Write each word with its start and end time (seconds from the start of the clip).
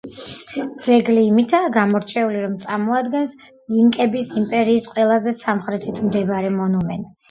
ძეგლი 0.85 1.25
იმითაა 1.25 1.67
გამორჩეული, 1.75 2.41
რომ 2.47 2.57
წარმოადგენს 2.65 3.37
ინკების 3.85 4.35
იმპერიის 4.45 4.93
ყველაზე 4.97 5.39
სამხრეთით 5.47 6.07
მდებარე 6.11 6.57
მონუმენტს. 6.61 7.19